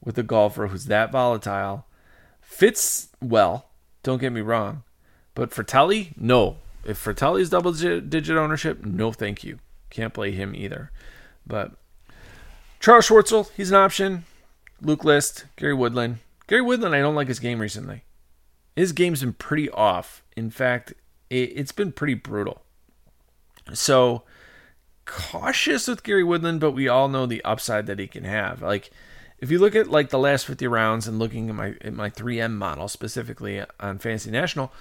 [0.05, 1.87] with a golfer who's that volatile.
[2.41, 3.71] Fits well,
[4.03, 4.83] don't get me wrong,
[5.35, 6.59] but Frittelli, no.
[6.85, 9.59] If Frittelli's double digit ownership, no thank you.
[9.91, 10.91] Can't play him either.
[11.47, 11.73] But
[12.79, 14.25] Charles Schwartzel, he's an option.
[14.81, 18.05] Luke List, Gary Woodland, Gary Woodland, I don't like his game recently.
[18.75, 20.23] His game's been pretty off.
[20.37, 20.95] In fact,
[21.29, 22.63] it, has been pretty brutal.
[23.75, 24.23] So
[25.05, 28.63] cautious with Gary Woodland, but we all know the upside that he can have.
[28.63, 28.91] Like
[29.41, 32.11] if you look at like the last 50 rounds and looking at my at my
[32.11, 34.73] 3M model specifically on Fantasy National,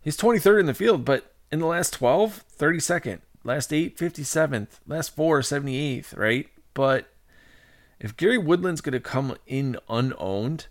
[0.00, 5.14] he's 23rd in the field, but in the last 12, 32nd, last 8, 57th, last
[5.14, 6.48] 4, 78th, right?
[6.72, 7.12] But
[8.00, 10.66] if Gary Woodland's going to come in unowned,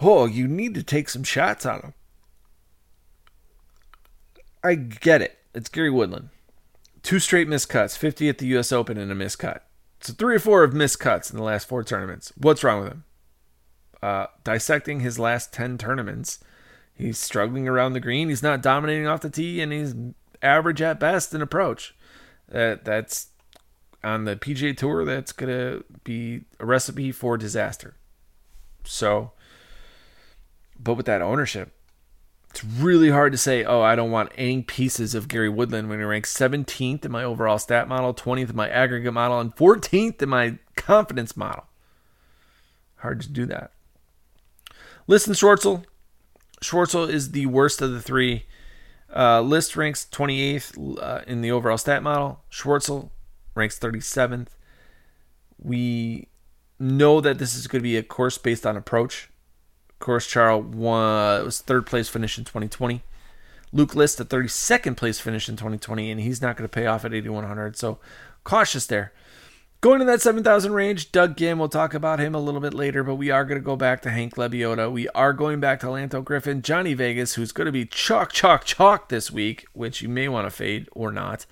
[0.00, 1.94] oh, you need to take some shots on him.
[4.64, 5.38] I get it.
[5.54, 6.30] It's Gary Woodland.
[7.02, 9.38] Two straight miscuts, 50 at the US Open and a miscut.
[9.38, 9.66] cut.
[10.00, 12.32] So three or four of miscuts in the last four tournaments.
[12.36, 13.04] What's wrong with him?
[14.02, 16.40] Uh, dissecting his last 10 tournaments,
[16.94, 18.28] he's struggling around the green.
[18.28, 19.94] He's not dominating off the tee, and he's
[20.42, 21.94] average at best in approach.
[22.48, 23.28] That that's
[24.04, 25.04] on the PGA Tour.
[25.04, 27.96] That's gonna be a recipe for disaster.
[28.84, 29.32] So
[30.78, 31.72] but with that ownership,
[32.50, 35.98] it's really hard to say, oh, I don't want any pieces of Gary Woodland when
[35.98, 40.22] he ranks 17th in my overall stat model, 20th in my aggregate model, and 14th
[40.22, 41.64] in my confidence model.
[42.96, 43.72] Hard to do that.
[45.06, 45.84] Listen, Schwartzel.
[46.62, 48.46] Schwartzel is the worst of the three.
[49.16, 52.40] Uh, List ranks 28th uh, in the overall stat model.
[52.50, 53.10] Schwartzel
[53.54, 54.48] ranks 37th.
[55.58, 56.28] We
[56.78, 59.30] know that this is going to be a course based on approach.
[59.88, 63.02] Of course, Charles won, was third place finish in 2020.
[63.72, 67.04] Luke List, a 32nd place finish in 2020, and he's not going to pay off
[67.04, 67.76] at 8,100.
[67.76, 67.98] So
[68.44, 69.12] cautious there.
[69.86, 73.04] Going to that 7,000 range, Doug Ghim, we'll talk about him a little bit later,
[73.04, 74.90] but we are going to go back to Hank Lebioda.
[74.90, 78.64] We are going back to Lanto Griffin, Johnny Vegas, who's going to be chalk, chalk,
[78.64, 81.46] chalk this week, which you may want to fade or not.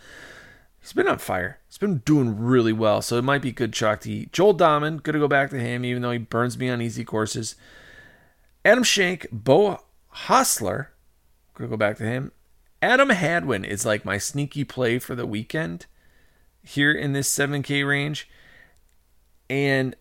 [0.80, 1.60] He's been on fire.
[1.68, 4.32] He's been doing really well, so it might be good chalk to eat.
[4.32, 7.04] Joel Dahmen, going to go back to him, even though he burns me on easy
[7.04, 7.54] courses.
[8.64, 9.78] Adam Schenk, Beau
[10.12, 10.88] Hossler,
[11.54, 12.32] gonna go back to him.
[12.82, 15.86] Adam Hadwin is like my sneaky play for the weekend
[16.64, 18.28] here in this 7K range.
[19.48, 19.94] And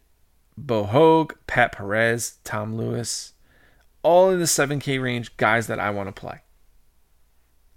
[0.58, 3.34] Bo Hoag, Pat Perez, Tom Lewis,
[4.02, 6.42] all in the 7K range, guys that I want to play.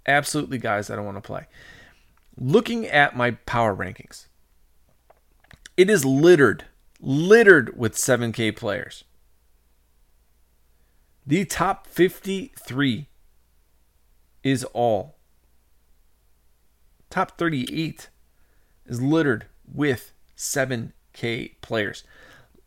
[0.05, 1.47] Absolutely guys that I want to play.
[2.37, 4.27] Looking at my power rankings,
[5.75, 6.65] it is littered,
[7.01, 9.03] littered with 7K players.
[11.25, 13.09] The top 53
[14.43, 15.17] is all.
[17.09, 18.09] Top 38
[18.87, 22.03] is littered with 7K players.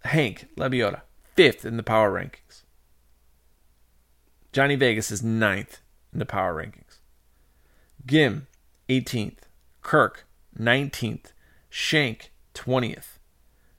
[0.04, 1.02] Hank Lebioda,
[1.34, 2.62] fifth in the power rankings.
[4.52, 5.80] Johnny Vegas is ninth
[6.12, 6.98] in the power rankings.
[8.06, 8.46] Ghim,
[8.88, 9.38] 18th.
[9.82, 10.26] Kirk,
[10.58, 11.32] 19th.
[11.68, 13.18] Shank, 20th.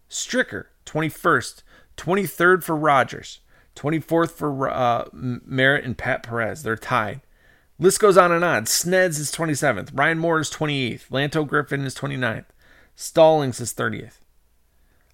[0.10, 1.63] Stricker, 21st.
[1.97, 3.39] 23rd for Rodgers.
[3.75, 6.63] 24th for uh, Merritt and Pat Perez.
[6.63, 7.21] They're tied.
[7.82, 8.65] List goes on and on.
[8.65, 9.89] Sneds is 27th.
[9.91, 11.10] Ryan Moore is 28th.
[11.10, 12.46] Lanto Griffin is 29th.
[12.96, 14.20] Stallings is 30th.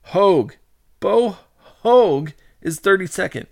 [0.08, 0.56] Hogue,
[1.00, 1.38] Bo
[1.84, 3.46] Hoag is 32nd.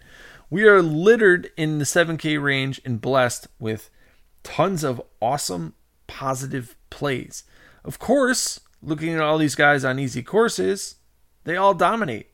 [0.49, 3.89] We are littered in the 7K range and blessed with
[4.43, 5.75] tons of awesome,
[6.07, 7.45] positive plays.
[7.85, 10.95] Of course, looking at all these guys on easy courses,
[11.45, 12.31] they all dominate.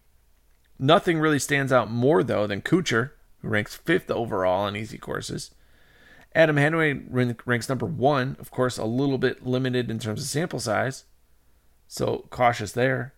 [0.80, 3.12] Nothing really stands out more, though, than Kuchar,
[3.44, 5.52] who ranks fifth overall on easy courses.
[6.34, 7.08] Adam Hadwin
[7.46, 11.06] ranks number one, of course, a little bit limited in terms of sample size.
[11.88, 13.14] So cautious there.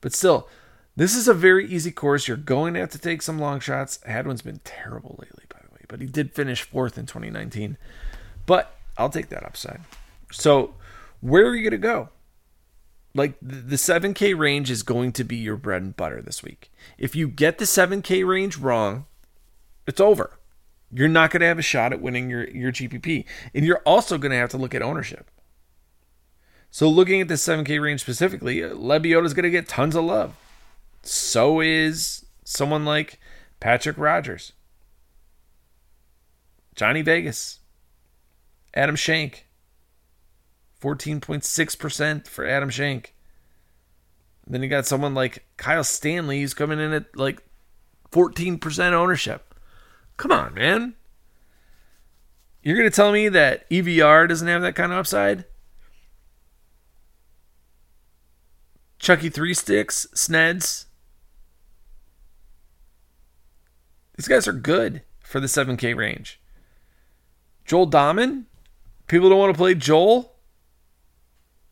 [0.00, 0.48] But still,
[0.96, 2.26] this is a very easy course.
[2.26, 4.00] You're going to have to take some long shots.
[4.06, 7.76] Hadwin's been terrible lately, by the way, but he did finish fourth in 2019.
[8.46, 9.80] But I'll take that upside.
[10.30, 10.74] So,
[11.20, 12.08] where are you going to go?
[13.14, 16.70] like the 7K range is going to be your bread and butter this week.
[16.98, 19.06] If you get the 7K range wrong,
[19.86, 20.38] it's over.
[20.92, 23.24] You're not going to have a shot at winning your, your GPP.
[23.54, 25.30] And you're also going to have to look at ownership.
[26.70, 30.36] So, looking at the 7K range specifically, Lebioda is going to get tons of love.
[31.02, 33.18] So is someone like
[33.60, 34.52] Patrick Rodgers,
[36.74, 37.58] Johnny Vegas,
[38.74, 39.46] Adam Schenk.
[40.82, 43.14] 14.6% for Adam Schenk.
[44.46, 47.40] Then you got someone like Kyle Stanley who's coming in at like
[48.10, 49.51] 14% ownership.
[50.22, 50.94] Come on, man.
[52.62, 55.46] You're going to tell me that EVR doesn't have that kind of upside?
[59.00, 60.84] Chucky Three Sticks, Sneds.
[64.16, 66.40] These guys are good for the 7K range.
[67.64, 68.44] Joel Dahmen?
[69.08, 70.36] People don't want to play Joel?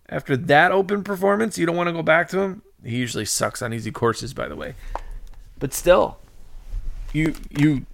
[0.08, 2.62] After that open performance, you don't want to go back to him?
[2.84, 4.74] He usually sucks on easy courses, by the way.
[5.60, 6.18] But still,
[7.12, 7.86] you you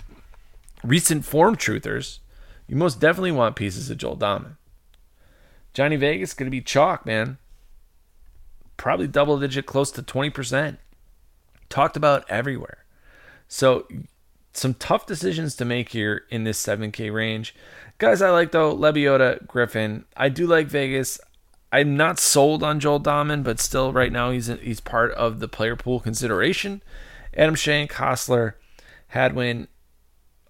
[0.87, 2.21] recent form truthers,
[2.67, 4.57] you most definitely want pieces of Joel Dahmen.
[5.75, 7.39] Johnny Vegas going to be chalk, man.
[8.77, 10.79] Probably double digit, close to 20%.
[11.69, 12.85] Talked about everywhere.
[13.49, 13.87] So,
[14.53, 17.55] some tough decisions to make here in this 7K range.
[17.99, 20.05] Guys, I like though Lebioda, Griffin.
[20.17, 21.21] I do like Vegas.
[21.73, 25.49] I'm not sold on Joel Dahmen, but still, right now he's he's part of the
[25.49, 26.83] player pool consideration.
[27.37, 28.55] Adam Schenk, Hossler,
[29.09, 29.69] Hadwin,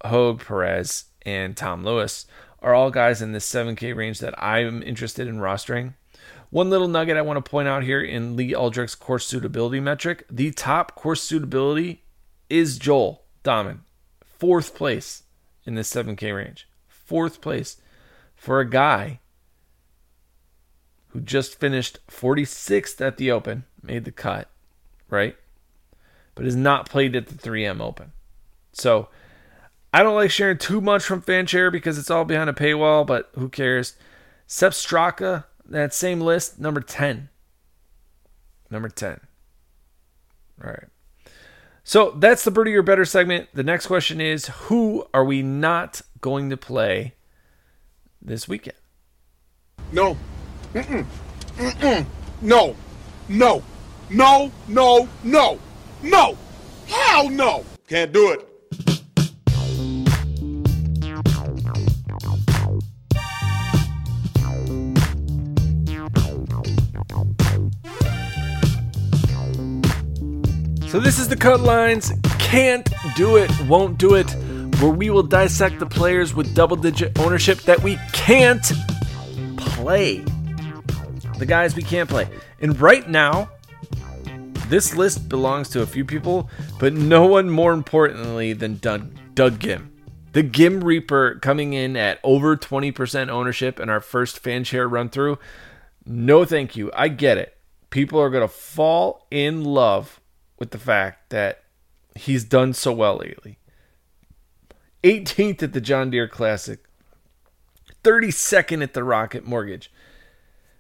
[0.04, 2.26] Hoag, Perez, and Tom Lewis
[2.61, 5.94] are all guys in this 7K range that I'm interested in rostering.
[6.50, 10.24] One little nugget I want to point out here in Lee Alldrick's course suitability metric
[10.30, 12.02] the top course suitability
[12.48, 13.80] is Joel Dahmen,
[14.24, 15.24] fourth place
[15.64, 16.68] in this 7K range.
[16.88, 17.76] Fourth place
[18.35, 19.20] for a guy
[21.09, 24.50] who just finished 46th at the Open, made the cut,
[25.09, 25.37] right?
[26.35, 28.12] But has not played at the 3M Open.
[28.72, 29.09] So
[29.96, 33.30] I don't like sharing too much from Fanshare because it's all behind a paywall, but
[33.35, 33.94] who cares?
[34.46, 37.30] Sepp Straka, that same list, number 10.
[38.70, 39.18] Number 10.
[40.62, 40.85] All right.
[41.82, 43.48] So that's the Birdie or Better segment.
[43.54, 47.14] The next question is Who are we not going to play
[48.20, 48.76] this weekend?
[49.92, 50.14] No.
[50.74, 51.06] Mm-mm.
[51.56, 52.06] Mm-mm.
[52.42, 52.76] No.
[53.30, 53.62] No.
[54.11, 54.52] No.
[54.68, 55.09] No.
[55.24, 55.59] No.
[56.02, 56.38] No.
[56.87, 57.64] Hell no.
[57.88, 58.55] Can't do it.
[70.88, 72.12] So this is the cut lines.
[72.38, 74.31] Can't do it, won't do it.
[74.81, 78.64] Where we will dissect the players with double digit ownership that we can't
[79.57, 80.18] play.
[81.38, 82.29] The guys we can't play.
[82.61, 83.51] And right now,
[84.68, 89.59] this list belongs to a few people, but no one more importantly than Doug, Doug
[89.59, 89.88] Ghim.
[90.35, 95.09] The Ghim Reaper coming in at over 20% ownership in our first fan share run
[95.09, 95.38] through.
[96.05, 96.92] No, thank you.
[96.94, 97.57] I get it.
[97.90, 100.20] People are going to fall in love
[100.58, 101.64] with the fact that
[102.14, 103.58] he's done so well lately.
[105.02, 106.80] 18th at the John Deere Classic,
[108.02, 109.92] 32nd at the Rocket Mortgage.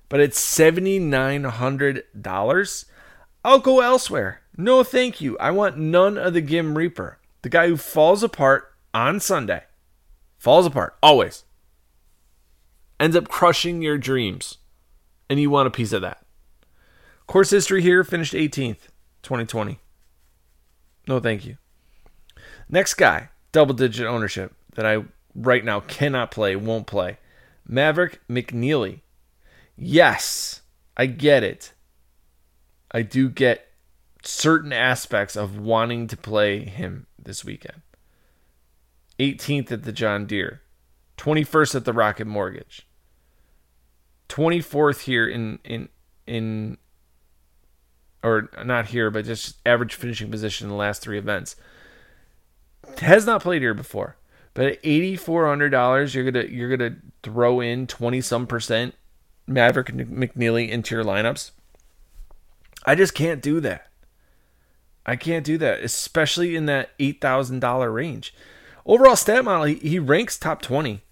[0.08, 2.84] But at $7,900,
[3.44, 4.40] I'll go elsewhere.
[4.56, 5.36] No, thank you.
[5.38, 7.18] I want none of the Ghim Reaper.
[7.42, 9.64] The guy who falls apart on Sunday.
[10.38, 11.42] Falls apart, always.
[13.00, 14.58] Ends up crushing your dreams.
[15.28, 16.24] And you want a piece of that.
[17.26, 18.86] Course history here finished 18th,
[19.26, 19.80] 2020.
[21.08, 21.56] No, thank you.
[22.68, 27.18] Next guy, double digit ownership that I right now cannot play, won't play.
[27.66, 29.00] Maverick McNealy.
[29.76, 30.62] Yes,
[30.96, 31.72] I get it.
[32.92, 33.66] I do get
[34.22, 37.82] certain aspects of wanting to play him this weekend.
[39.18, 40.62] 18th at the John Deere,
[41.16, 42.86] 21st at the Rocket Mortgage,
[44.28, 45.88] 24th here in in
[46.26, 46.78] in
[48.26, 51.54] or not here, but just average finishing position in the last three events.
[52.98, 54.16] Has not played here before,
[54.52, 58.94] but at eighty four hundred dollars, you're gonna you're gonna throw in twenty some percent
[59.46, 61.52] Maverick McNealy into your lineups.
[62.84, 63.88] I just can't do that.
[65.04, 68.34] I can't do that, especially in that eight thousand dollar range.
[68.84, 71.02] Overall stat model, he, he ranks top twenty,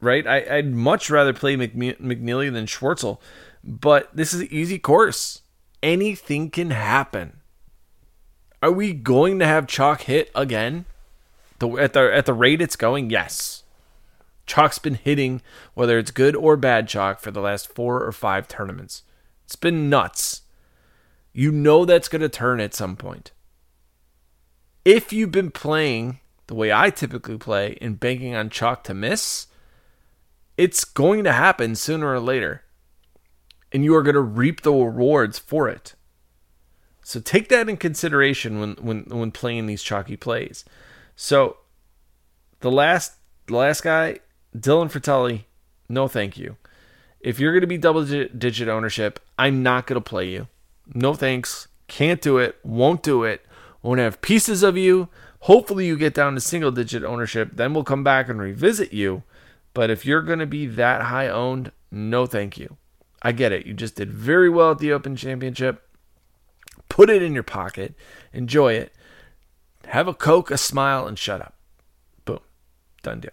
[0.00, 0.26] right?
[0.26, 3.18] I, would much rather play McNealy than Schwartzel,
[3.64, 5.42] but this is an easy course.
[5.82, 7.40] Anything can happen.
[8.62, 10.86] Are we going to have chalk hit again?
[11.58, 13.62] The, at the at the rate it's going, yes.
[14.46, 15.42] Chalk's been hitting,
[15.74, 19.02] whether it's good or bad chalk, for the last four or five tournaments.
[19.44, 20.42] It's been nuts.
[21.32, 23.32] You know that's going to turn at some point.
[24.84, 29.48] If you've been playing the way I typically play and banking on chalk to miss,
[30.56, 32.62] it's going to happen sooner or later.
[33.76, 35.96] And you are going to reap the rewards for it.
[37.02, 40.64] So take that in consideration when when when playing these chalky plays.
[41.14, 41.58] So
[42.60, 43.16] the last
[43.48, 44.20] the last guy,
[44.56, 45.44] Dylan Frittelli,
[45.90, 46.56] no thank you.
[47.20, 50.48] If you're going to be double digit ownership, I'm not going to play you.
[50.94, 51.68] No thanks.
[51.86, 52.58] Can't do it.
[52.64, 53.44] Won't do it.
[53.82, 55.10] Won't have pieces of you.
[55.40, 57.50] Hopefully, you get down to single digit ownership.
[57.52, 59.22] Then we'll come back and revisit you.
[59.74, 62.78] But if you're going to be that high owned, no thank you.
[63.26, 63.66] I get it.
[63.66, 65.82] You just did very well at the Open Championship.
[66.88, 67.96] Put it in your pocket.
[68.32, 68.94] Enjoy it.
[69.86, 71.54] Have a Coke, a smile, and shut up.
[72.24, 72.38] Boom.
[73.02, 73.32] Done deal.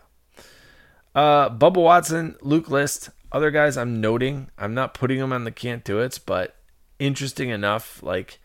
[1.14, 4.50] Uh, Bubba Watson, Luke List, other guys I'm noting.
[4.58, 6.56] I'm not putting them on the can't do it's, but
[6.98, 8.39] interesting enough, like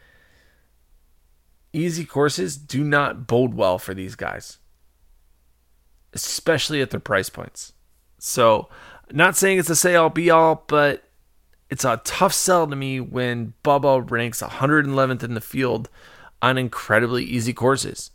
[1.73, 4.59] easy courses do not bode well for these guys,
[6.13, 7.73] especially at their price points.
[8.19, 8.69] So,
[9.11, 11.08] not saying it's a say all be all, but
[11.71, 15.89] it's a tough sell to me when Bubba ranks 111th in the field
[16.41, 18.11] on incredibly easy courses,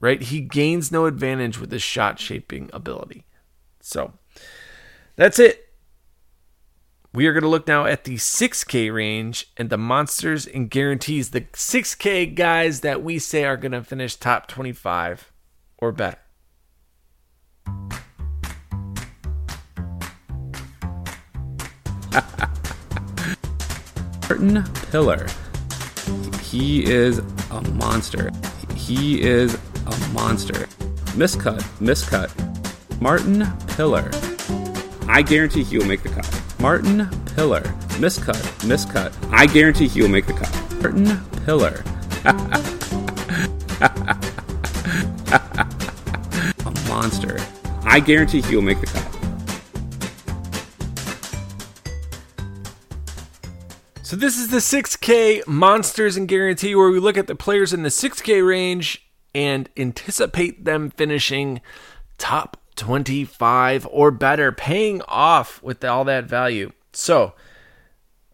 [0.00, 0.20] right?
[0.20, 3.24] He gains no advantage with his shot shaping ability.
[3.80, 4.14] So,
[5.16, 5.68] that's it.
[7.14, 11.30] We are going to look now at the 6K range and the monsters and guarantees.
[11.30, 15.32] The 6K guys that we say are going to finish top 25
[15.78, 16.18] or better.
[24.28, 25.26] Martin Piller.
[26.42, 27.20] He is
[27.50, 28.30] a monster.
[28.74, 29.56] He is
[29.86, 30.66] a monster.
[31.16, 32.30] Miscut, miscut.
[33.00, 34.10] Martin Piller.
[35.08, 36.28] I guarantee he will make the cut.
[36.60, 37.62] Martin Piller.
[37.96, 38.36] Miscut,
[38.68, 39.14] miscut.
[39.32, 40.52] I guarantee he will make the cut.
[40.82, 41.82] Martin Piller.
[46.66, 47.38] a monster.
[47.84, 49.17] I guarantee he will make the cut.
[54.08, 57.82] So this is the 6K Monsters and Guarantee where we look at the players in
[57.82, 61.60] the 6K range and anticipate them finishing
[62.16, 66.72] top 25 or better, paying off with all that value.
[66.94, 67.34] So,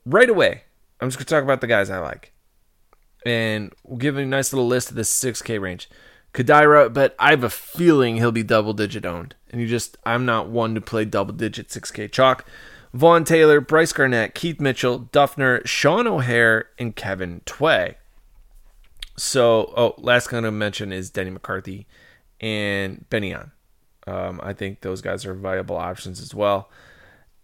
[0.06, 0.62] right away,
[1.00, 2.32] I'm just going to talk about the guys I like.
[3.26, 5.90] And we'll give a nice little list of the 6K range.
[6.32, 9.34] Kodaira, but I have a feeling he'll be double digit owned.
[9.50, 12.46] And you just, I'm not one to play double digit 6K chalk.
[12.94, 17.96] Vaughn Taylor, Brice Garnett, Keith Mitchell, Dufner, Sean O'Hair, and Kevin Tway.
[19.16, 21.88] So, oh, last going to mention is Denny McCarthy
[22.40, 23.50] and Benny On.
[24.06, 26.70] Um, I think those guys are viable options as well.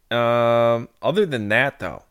[0.08, 2.04] Um, other than that, though,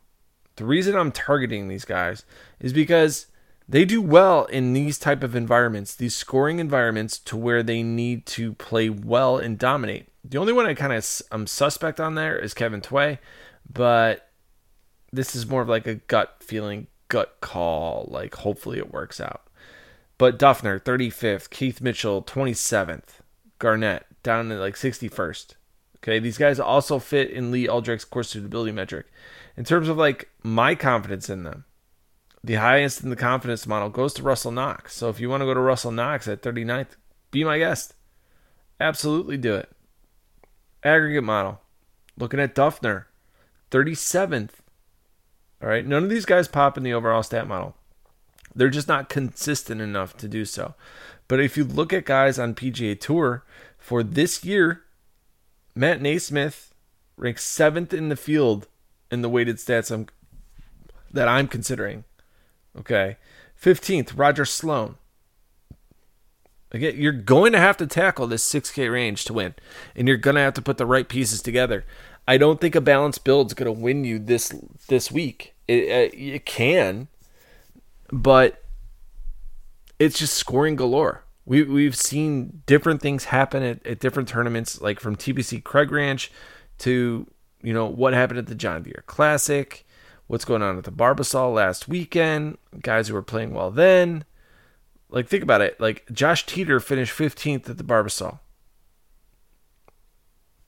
[0.56, 2.26] the reason I'm targeting these guys
[2.58, 3.26] is because
[3.66, 8.26] they do well in these type of environments, these scoring environments, to where they need
[8.26, 10.09] to play well and dominate.
[10.24, 13.18] The only one I kind of I'm suspect on there is Kevin Tway,
[13.68, 14.28] but
[15.12, 18.08] this is more of like a gut feeling, gut call.
[18.10, 19.42] Like hopefully it works out.
[20.18, 23.20] But Dufner 35th, Keith Mitchell, 27th,
[23.58, 25.54] Garnett down to like 61st.
[25.98, 29.06] Okay, these guys also fit in Lee Alldrick's course suitability metric.
[29.56, 31.64] In terms of like my confidence in them,
[32.44, 34.94] the highest in the confidence model goes to Russell Knox.
[34.94, 36.96] So if you want to go to Russell Knox at 39th,
[37.30, 37.94] be my guest.
[38.78, 39.70] Absolutely do it
[40.82, 41.60] aggregate model.
[42.16, 43.04] Looking at Dufner,
[43.70, 44.50] 37th.
[45.62, 47.74] All right, none of these guys pop in the overall stat model.
[48.54, 50.74] They're just not consistent enough to do so.
[51.28, 53.44] But if you look at guys on PGA Tour
[53.78, 54.82] for this year,
[55.74, 56.70] Matt NeSmith
[57.16, 58.66] ranks seventh in the field
[59.10, 60.06] in the weighted stats I'm,
[61.12, 62.04] that I'm considering.
[62.76, 63.16] Okay.
[63.62, 64.96] 15th, Roger Sloan.
[66.72, 69.54] Again, you're going to have to tackle this 6K range to win,
[69.96, 71.84] and you're going to have to put the right pieces together.
[72.28, 74.54] I don't think a balanced build is going to win you this
[74.88, 75.54] this week.
[75.66, 77.08] It, uh, it can,
[78.12, 78.62] but
[79.98, 81.24] it's just scoring galore.
[81.44, 86.30] We we've seen different things happen at, at different tournaments, like from TPC Craig Ranch
[86.78, 87.26] to
[87.62, 89.84] you know what happened at the John Deere Classic,
[90.28, 94.24] what's going on at the Barbasol last weekend, guys who were playing well then
[95.10, 95.80] like, think about it.
[95.80, 98.40] Like, Josh Teater finished 15th at the Barbasol.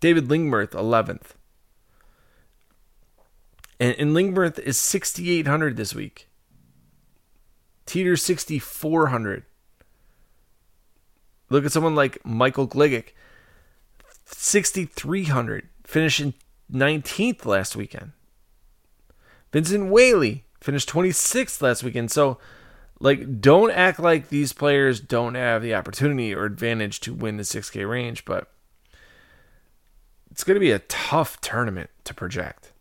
[0.00, 1.34] David Lingmerth, 11th.
[3.78, 6.28] And, and Lingmerth is 6,800 this week.
[7.86, 9.44] Teeter, 6,400.
[11.50, 13.08] Look at someone like Michael Gligic,
[14.24, 16.34] 6,300, finishing
[16.72, 18.12] 19th last weekend.
[19.52, 22.10] Vincent Whaley finished 26th last weekend.
[22.10, 22.38] So,
[23.02, 27.42] Like, don't act like these players don't have the opportunity or advantage to win the
[27.42, 28.48] 6K range, but
[30.30, 32.72] it's going to be a tough tournament to project.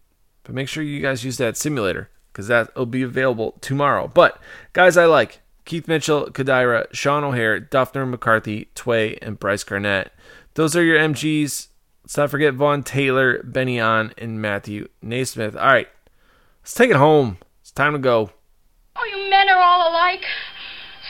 [0.44, 4.08] But make sure you guys use that simulator because that'll be available tomorrow.
[4.08, 4.40] But
[4.74, 10.12] guys, I like Keith Mitchell, Kodaira, Sean O'Hair, Dufner, McCarthy, Tway, and Brice Garnett.
[10.54, 11.68] Those are your MGs.
[12.04, 15.56] Let's not forget Vaughn Taylor, Benny On, and Matthew NeSmith.
[15.56, 15.88] All right,
[16.62, 17.38] let's take it home.
[17.62, 18.32] It's time to go.
[18.96, 20.26] Oh, you men are all alike.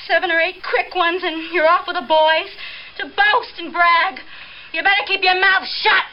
[0.07, 2.55] Seven or eight quick ones, and you're off with the boys
[2.97, 4.19] to boast and brag.
[4.73, 6.03] You better keep your mouth shut.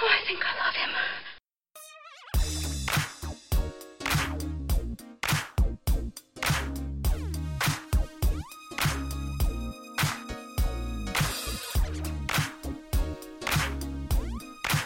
[0.00, 0.90] Oh, I think I love him.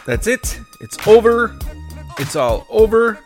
[0.05, 0.59] That's it.
[0.79, 1.53] It's over.
[2.17, 3.19] It's all over.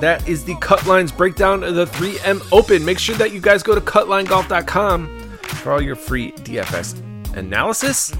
[0.00, 2.82] That is the Cutlines breakdown of the 3M Open.
[2.82, 8.14] Make sure that you guys go to cutlinegolf.com for all your free DFS analysis.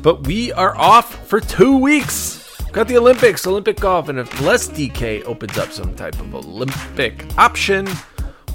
[0.00, 2.58] But we are off for two weeks.
[2.72, 7.86] Got the Olympics, Olympic golf, and unless DK opens up some type of Olympic option,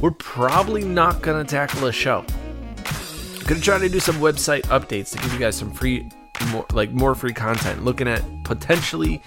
[0.01, 2.25] we're probably not going to tackle a show.
[2.27, 6.09] I'm going to try to do some website updates to give you guys some free
[6.51, 9.21] more like more free content looking at potentially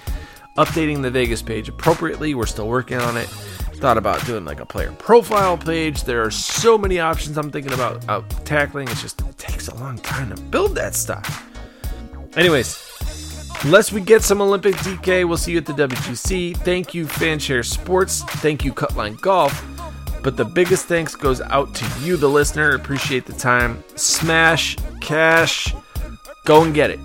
[0.57, 2.35] updating the vegas page appropriately.
[2.35, 3.29] We're still working on it.
[3.77, 6.05] Thought about doing like a player profile page.
[6.05, 8.89] There are so many options i'm thinking about uh, tackling.
[8.89, 11.49] It's just it takes a long time to build that stuff.
[12.37, 12.89] Anyways
[13.65, 17.65] unless we get some olympic dk we'll see you at the wgc thank you fanshare
[17.65, 18.23] sports.
[18.23, 19.65] Thank you cutline golf.
[20.23, 22.75] But the biggest thanks goes out to you the listener.
[22.75, 23.83] Appreciate the time.
[23.97, 25.75] Smash cash.
[26.45, 27.01] Go and get it.